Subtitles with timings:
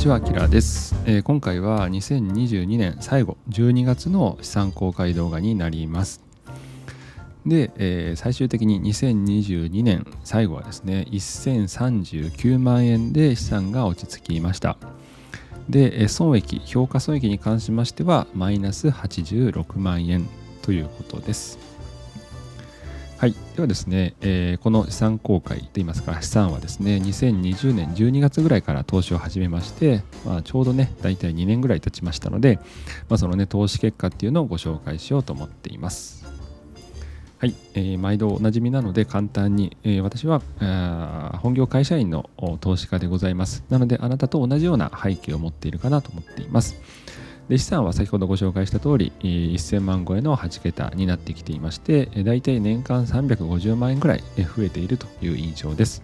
[0.00, 6.22] ちは、キラです、えー、今回は2022年最後、12月の資産公開動画になります。
[7.44, 14.78] で、えー、最終的に2022年最後はですね、1039万円で資産が落ち着きました。
[15.68, 20.26] で、損益、評価損益に関しましては、マイナス86万円
[20.62, 21.69] ということです。
[23.20, 32.58] はい、ではですね、えー、この資産公開といいますか資産はですね2020年12月ぐらいから投資を始めまして、まあ、ちょうどね大体2年ぐらい経ちましたので、
[33.10, 36.24] まあ、そのね投資結果っていうのをご紹介しようと思っています。
[37.36, 40.40] はい、えー、毎度おなじみなので簡単に、えー、私は
[41.42, 42.30] 本業会社員の
[42.62, 43.64] 投資家でございます。
[43.68, 46.74] なのであなたと同じような背景を持っているかなと思っています。
[47.50, 56.00] で資産は先ほどご紹介した通り1000万超えの8桁になってきていましてだいたい年間350万円ぐらい増えているという印象です。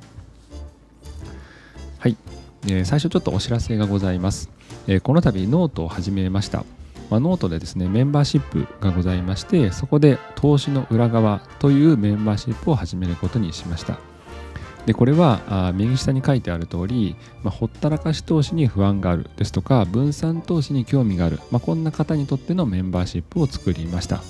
[2.00, 2.16] はい。
[2.84, 4.50] 最初ちょっとお知らせがございます。
[5.04, 6.64] この度ノートを始めました。
[7.10, 14.00] まあ、ノートでですねメンバーシップがございましてそこで投資の裏側というメンバーシップを始めることにしました。
[14.86, 24.22] でこれはあ右下に書いてある通り、まあ、ほったらかし投資に不安があるですとか分散投資に興味がある、まあ、こんな方にとってのメンバーシップを作りました。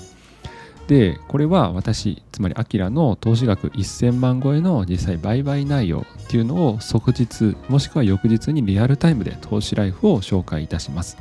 [0.87, 11.17] でこれは私つまりアキラの投資額1000万超えの実際売買内容っていうのを即日もしくは翌日にリアルタイムで投資ライフを紹介いたします。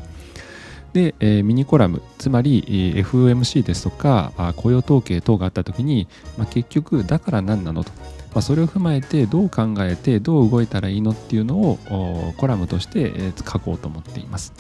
[0.93, 2.63] で、えー、ミニコラムつまり、
[2.97, 7.93] FOMC ですとか雇用統計等があった時に、まあ、結局だから何なのと。
[8.37, 14.53] まあ、それを踏まえてどう考えてどう動いたらいいのっていうのをコラムとして書こうと思っています。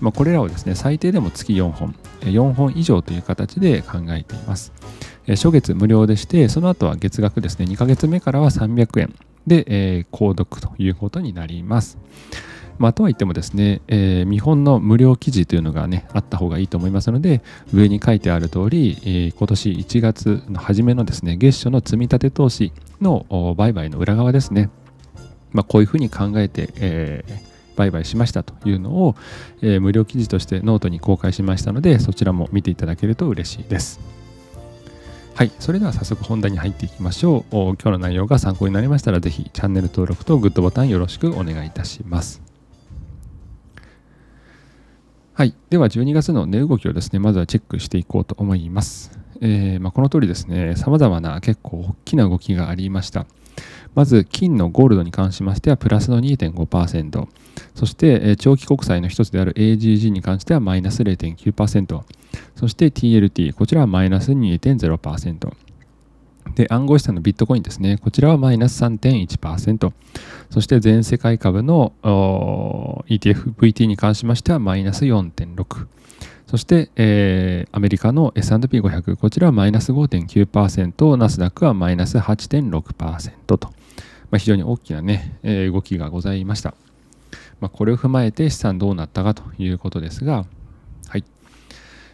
[0.00, 4.72] まあ、これらをですね最低でも月4本4本以上という形で考えています。
[5.28, 9.14] 初月無料でしてその後は月額ですね2ヶ月目からは300円
[9.46, 11.98] で、え、購読ということになります。
[12.80, 17.42] まあ、とはいってもですね、えー、見本の無料記事というのがね、あった方がいいと思いますので、
[17.74, 24.70] 上に書いてある通り、えー、今年1月の初めのですね、月初の積み立て投資の売買の裏側ですね、
[25.52, 29.14] まあ、こういうふうに考えて、えー、売買しましたというのを、
[29.60, 34.00] えー、無料記事としてノートに公開しましたので、そちらも見ていただけると嬉しいです。
[35.34, 37.52] はい、それでは早速本題に入っていきましょう。
[37.52, 42.49] 今日の内容が参考になりましたら、ぜひチャンネル登録とグッドボタンよろしくお願いいたします。
[45.40, 45.54] はい。
[45.70, 49.18] では、12月の値動きをですね、まずはチェックしていこうと思います。
[49.40, 53.24] えー、まあ、この通りですね、様々な結構大きな動きがありました。
[53.94, 57.26] まず、金のゴールドに関しましては、プラスの2.5%。
[57.74, 62.02] そして、え長期国債の一つである AGG に関しては、マイナス0.9%。
[62.54, 65.69] そして、TLT、こちらはマイナス2.0%。
[66.54, 67.98] で、暗号資産のビットコインですね。
[67.98, 69.92] こちらはマイナス3.1%。
[70.50, 75.86] そして全世界株の ETF、VT に関しましてはマイナス4.6。
[76.50, 83.70] そして、えー、アメリカの S&P500、こちらはマイナス5.9%、ナスダックはマイナス8.6%と、ま
[84.32, 86.74] あ、非常に大きなね、えー、動きがございました。
[87.60, 90.44] まあ、これを踏まえて資産どうなったかということですが、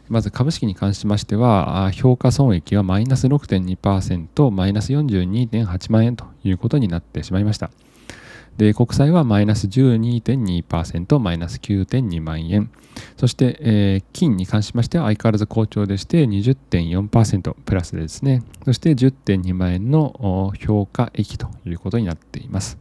[0.08, 7.70] まず株式に関しましては、評価損益はマイナス6.2%、マイナス42.8万円ということになってしまいました。
[8.56, 12.70] で、国債はマイナス12.2%、マイナス9.2万円。
[13.16, 18.42] そして、えー、金に関しましては相変わらず好調でして20.4%プラスですね。
[18.64, 22.78] そして10.2万円の評価益ということになっています。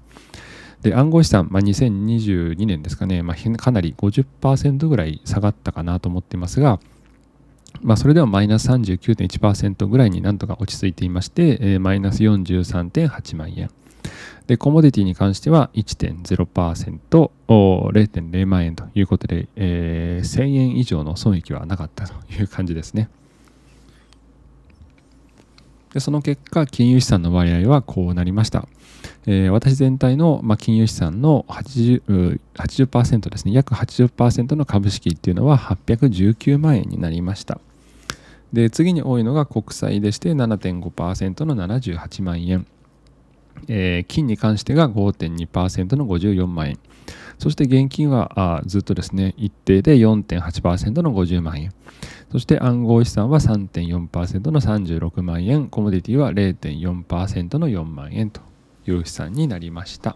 [0.81, 6.79] で、暗号資産、まあ、2022年ですかね、まあ、かなり50%ぐらい下がったかなと思っていますが、
[7.81, 13.69] まあ、それではマイナス39.1%ぐらいになんとか落ち着いていまして、えー、マイナス43.8万円。
[14.47, 23.09] で、コモディティに関しては1.0%、0.0万円ということで、えー、1000円以上の損益はなかったという感じですね。
[25.93, 28.67] でその結果、金融資産の割合はこうなりました。
[29.27, 37.59] えー、私全体の、まあ、金融資産の 80%, 80ですね、約80%の株式っていうのは819万円になりました。
[38.53, 42.65] で次に多いのが国債でして7.5%の78万円。
[43.67, 46.79] えー、金に関してが5.2%の54万円。
[47.37, 51.73] そして現金はあずっとですね、一定で4.8%の50万円。
[52.31, 55.67] そして暗号資産は3.4%の36万円。
[55.67, 58.41] コモディティは0.4%の4万円と
[58.87, 60.15] いう資産になりました。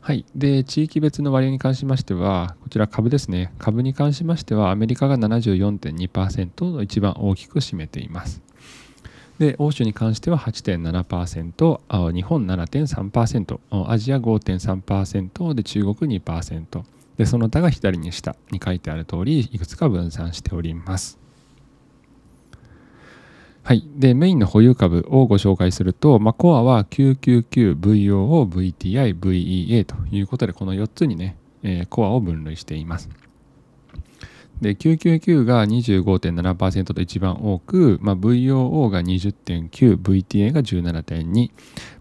[0.00, 0.24] はい。
[0.34, 3.52] で、地域別の割合に関しましては、こちら株ですね。
[3.58, 8.42] 株に関しましては、アメリカが74.2%を一番大きく占めています。
[9.40, 16.82] で欧州に関しては8.7%日本7.3%アジア5.3%で中国2%
[17.16, 21.18] でその他が左に下に書いてある通りいくつか分散しております
[23.70, 33.08] はい、でメインの保有株をご紹介すると、まあ、コアは999、VOO、VTI、VEA ということでこの4つにね、えー、コアを分類しています。
[34.60, 41.52] で999が25.7%と一番多く、まあ、VOO が20.9、VTA が17.2、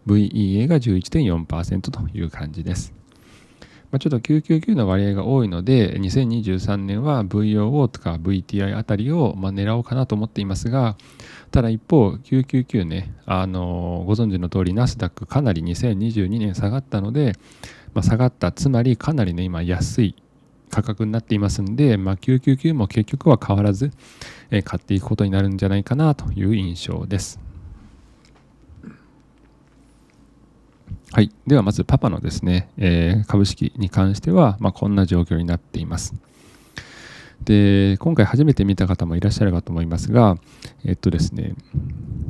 [0.08, 2.99] VEA が11.4%という感じです。
[3.92, 10.96] まあ、ちょっと999の割合が多いので、2023年は VOO とか VTI あたりをま狙おうかなと思っていますが、
[11.52, 17.34] ただ一方、999ね、あのご存知の通り、ナスダックかなり2022年下がったので、
[17.96, 20.16] まあ、下がった、つまりかなりね、今安い
[20.70, 23.92] 価格になっていますんで、まあ、999も結局は変わらず、
[24.52, 27.49] え買っていくことになるんじゃないかなという印象です。
[31.12, 31.32] はい。
[31.48, 36.14] ではまずパパのですね、えー、株式に関しては、まあ、こんな状況になっています。
[37.44, 40.38] で、今回初めて見た方もいらっしゃるかと思いますが、
[40.86, 41.56] えっとですね、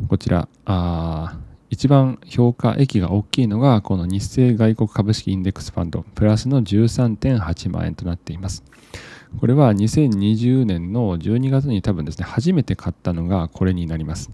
[0.07, 1.37] こちら、あ
[1.69, 8.63] 一番評価益が大きいのが、この日清外国株式インデックスファンド、プラスの13.8万円となっています。
[9.39, 14.31] これは2020年の12月に多分ですね、初めて買ったのがこれになります。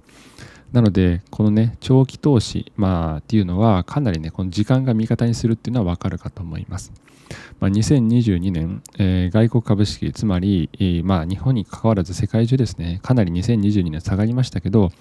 [0.72, 6.92] なので、このね、長期投資、まあ、っていうのは、かなりね、この時間が味方にするっていうのはわかるかと思います。
[7.60, 14.92] まあ、2022年、えー、外国株式、つまり、えー、まあ、日本に関わらず世界中ですね、かなり2022年下がりましたけど、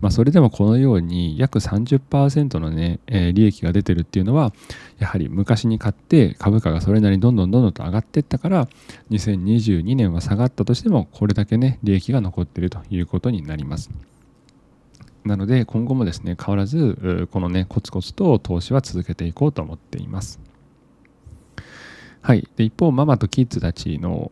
[0.00, 4.52] まあ、それでもこのように約30%のね、えー、利益が出てるっていうのは、
[4.98, 8.68] やはり昔に買って株価がそれなりにどんどんどんどんと上がっていったから、
[9.10, 13.90] 2022年は下がったとしても、これだけね、利益が残っているということになります。
[15.24, 20.40] なので今後もですね変わらずこのねコツコツと投資は続けていこうと思っています。
[22.22, 24.30] はい、で一方、ママとキッズたちの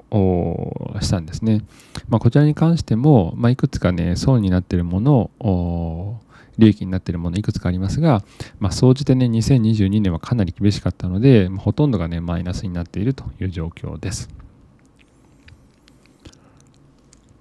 [1.01, 1.65] 資産ですね、
[2.09, 6.21] まあ、こちらに関しても、まあ、いくつかね、損になっているもの、
[6.57, 8.23] 利益になっているものいくつかありますが、
[8.61, 14.29] まあ、総じてね、2022年はかなり厳しかったので、ほとんどがね、マイナスになっているという状況です。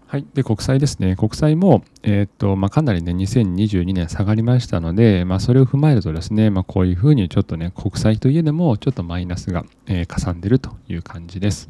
[0.09, 11.69] はい、で国債ですね、国債も、えー、とまあ、かなりね、2022年下がりましたので、まあ、それを踏まえるとですね、まあ、こういうふうにちょっとね、国債といえども、ちょっとマイナスが、えー、かさんでるという感じです。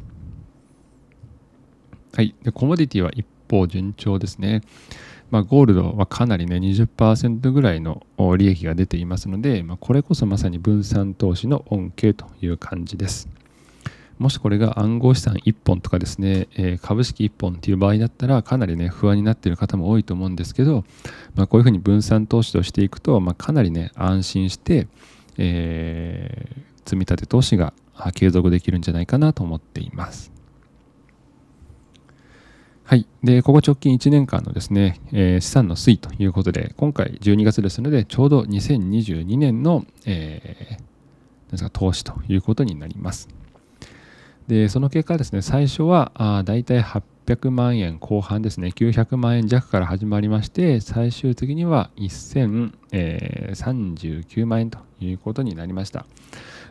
[2.14, 4.62] はい、でコモディティは一方順調ですね。
[5.30, 8.06] まあ、ゴールドはかなりね、20%ぐらいの
[8.38, 13.28] 利益が出ていますので、まあ、これこそまさに分散投資の恩恵という感じです。
[14.20, 20.84] もしこれが暗号資産1本とかですね、えー、株式1本っていう場合だったらかなりね不安になっている方も多いと思うんですけど、
[21.34, 24.88] まあ、こういうふうに分散投資をしていくと、まあ、かなりね安心して、
[25.38, 27.72] えー、積み立て投資が
[28.14, 30.30] 継続できるんじゃないかなと思っています。
[32.84, 33.06] はい。
[33.22, 43.28] で、ここ直近1年間のですね、えー、資産の推移ということで、今回12月ですので、ちょうど2022年の、えー、ですか投資ということになります。
[44.48, 56.06] でその結果ですね最初はあ大体800万円後半ですね900万円弱から始まりまして最終的には1039万円ということになりました、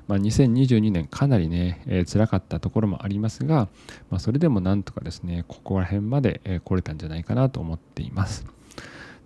[0.07, 3.67] まあ、2022年かなりね、えー、辛かったところもありますが、
[4.09, 8.58] まあ、それでもなんとかですねここら辺まで、来れたんじゃないかなと思っています。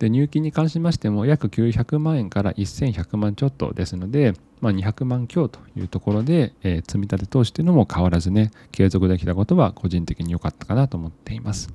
[0.03, 11.69] で入金に関しましても約900万円から1100万ちょっとですので、まあ、200万強というところで、えー、積み立て投資というのも変わらずね継続できたことは個人的に良かったかなと思っています。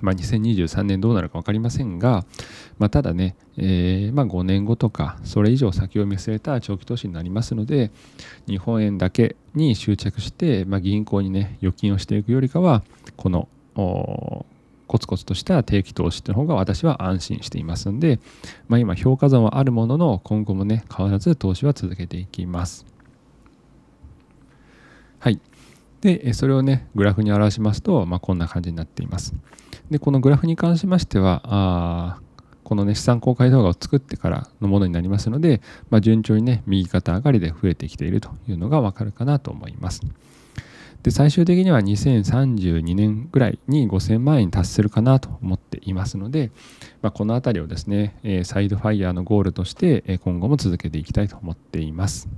[0.00, 2.24] まあ、2023年どうなるか分かりませんが、
[2.78, 7.90] まあ、ただね、えー、まあ5年後とかそれ以上先を見据えた長期投資になりますので
[8.46, 12.84] 日本円だけに執着して、まあ、銀行にね預金をしていくよりかは
[13.16, 13.48] この
[14.88, 18.18] コツコツとした定期投資っていう方が私は安心していますんで、
[18.66, 22.84] まあ、今評価損はあるものの今後もね変わらず投資は続けていきます。
[25.20, 25.40] はい。
[26.00, 29.34] で、それをね、グラフに表しますと、まあ、こんな感じになっています。
[29.90, 32.20] で、このグラフに関しましては、あ
[32.62, 40.02] このね、資産公開動画を作ってからのものになりますので、まあ、順調にね、右肩上がりで増えてきているというのがわかるかなと思います。
[41.02, 46.50] で最終的には2032年ぐらいに5000万円に達するかなと思っていますので、
[47.02, 52.28] まあ、この辺りをですね、えサイドファイヤーのゴールとして今後も続けていきたいと思っています。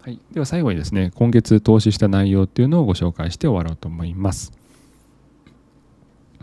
[0.00, 4.52] はい、では最後にですね今月投資した内容っていうのをご紹介して終わろうと思います。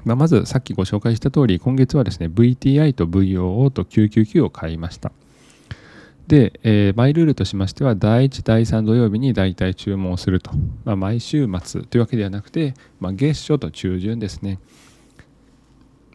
[0.05, 5.11] まあ、まずさっきご紹介した通り今月はですね VTI と VOO と999を買いました
[6.29, 10.51] で、えー、マイルールとしましては第1第3土曜日に大体注文すると、
[10.85, 14.59] まあ、毎週末というわけではなくて、まあ、月初と中旬ですね、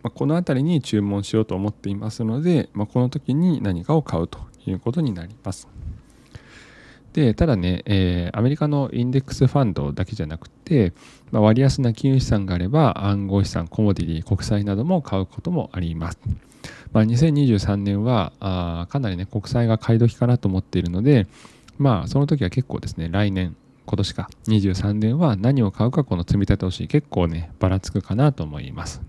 [0.05, 5.69] まあ、この辺りに注文しようと思っていますので、まあ、この時に何かを買うということになります。
[7.13, 10.93] でただね、えー、アメリカのインデックスファンドだけじゃなくて、
[11.33, 16.19] まあ、割安な金融資産があれば暗号資産コモディティ国債なども買うこともあります、
[16.93, 21.27] まあ、2023年はあかなりね国債が買い時かなと思っているので
[21.79, 23.57] まあその時は結構ですね来年
[23.87, 29.03] 今年か23年は何を買うかこの積み立て投資結構ねばらつくかなと思います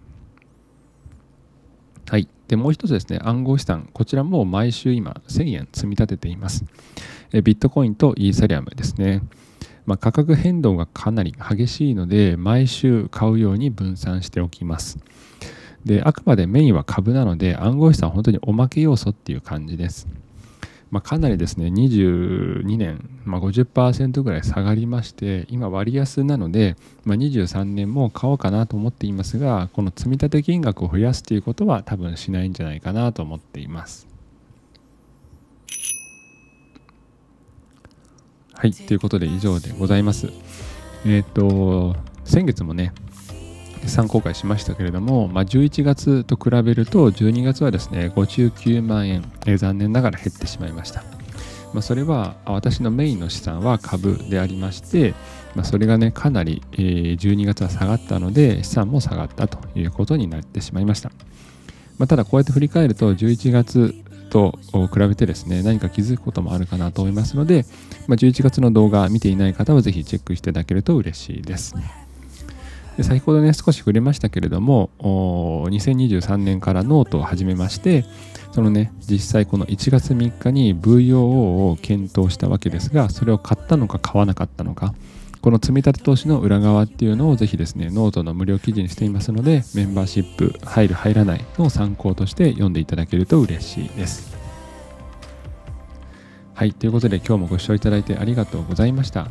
[2.07, 2.27] はい。
[2.47, 3.89] で、もう一つですね、暗号資産。
[3.91, 6.63] こちらも毎週今、1000円積み立てています。
[7.33, 9.24] えビットコインとイーサリアムですね。
[9.88, 15.00] まあ、価格変動がかなり激しいので、毎週買うように分散しておきます。
[15.85, 20.07] で、あくまでメインは株なので、暗号資産は本当におまけ要素っていう感じです。
[20.91, 34.07] まあ、かなりですね、22年、まあ、50%ぐらい下がりまして、今割安なので、まあ、23年も買おうかなと思っていますが、この積立金額を増やすということは多分しないんじゃないかなと思っています。
[38.53, 40.27] はい、ということで以上でございます。
[41.05, 42.93] えっ、ー、と、先月もね、
[43.89, 51.03] 参考会しましたけれども、まあ、11月と比べると12月はですね59万円、えー、残念ながら減ってしまいました、
[51.73, 55.13] まあ、それは私のメインの資産は株でありまして、
[55.55, 61.09] まあ、それがねかなり、えー、12月は下がったので資産も下がったということになってしまいました、
[61.97, 63.93] まあ、ただこうやって振り返ると11月
[64.29, 67.65] と比べてですね何か気づくこともあるかなと思いますので、
[68.07, 71.75] まあ、11月の動画見ていない方はぜひチェックしていただけると嬉しいです。
[72.97, 78.05] で先ほどね少し触れましたけれども2023年からノートを始めまして
[78.51, 84.93] そのね実際この1月3日に VOO を検討したわけですがそれを買ったのか買わなかったのか
[85.41, 94.35] この積み立て投資の裏側っていうのをぜひですねノートの無料記事にしていますのでメンバーシップ入る入らないの参考として読んでいただけると嬉しいです。
[96.55, 99.27] はいということで今日もご視聴いただいてありがとうございました。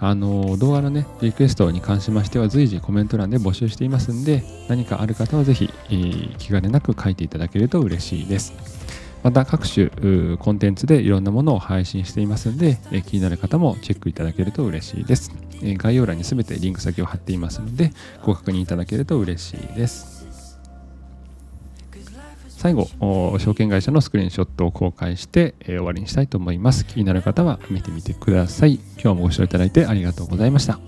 [0.00, 8.54] あの動画のねリクエストに関しましては随時コメント欄で募集していますんで何かある方はぜひ、えー、気兼ねなく書いていただけると嬉しいです。
[9.22, 9.90] また各種
[10.38, 15.30] コンテンツでいろんなものを配信していますんで、えー、気になる方もチェックいただけると嬉しいです、
[15.62, 17.90] えー、概要欄に全てリンク先を貼っていますので
[18.24, 20.19] ご確認いただけると嬉しいです。
[22.60, 22.90] 最後、
[23.38, 26.84] 証券会社のスクリーンショットを公開して、えー、終わりにしたいと思います。
[26.84, 28.74] 気になる方は見てみてください。
[29.02, 30.78] 今日もご視聴いただいてありがとうございました。